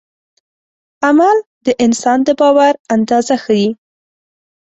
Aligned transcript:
عمل 1.07 1.37
د 1.65 1.67
انسان 1.85 2.19
د 2.27 2.29
باور 2.39 2.73
اندازه 2.95 3.35
ښيي. 3.43 3.69